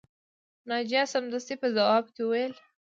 [0.69, 2.53] ناجیه سمدستي په ځواب کې وویل